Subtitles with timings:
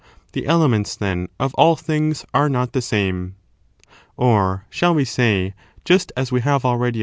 [0.33, 3.35] The elements, then, of• all things are not the same...,.
[4.17, 5.53] „Or, shall we say—
[5.85, 6.99] just as we have already S.